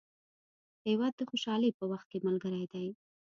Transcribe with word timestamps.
هېواد 0.87 1.13
د 1.17 1.21
خوشحالۍ 1.29 1.71
په 1.77 1.83
وخت 1.91 2.09
ملګری 2.27 2.63
دی. 2.71 2.87